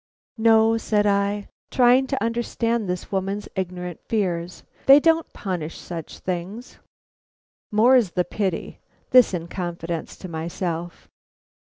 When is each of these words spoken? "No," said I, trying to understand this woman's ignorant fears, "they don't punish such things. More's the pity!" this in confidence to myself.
"No," 0.39 0.77
said 0.77 1.05
I, 1.05 1.47
trying 1.69 2.07
to 2.07 2.23
understand 2.23 2.89
this 2.89 3.11
woman's 3.11 3.47
ignorant 3.55 3.99
fears, 4.09 4.63
"they 4.87 4.99
don't 4.99 5.31
punish 5.31 5.77
such 5.77 6.17
things. 6.17 6.79
More's 7.71 8.13
the 8.13 8.25
pity!" 8.25 8.79
this 9.11 9.31
in 9.31 9.47
confidence 9.47 10.15
to 10.17 10.27
myself. 10.27 11.07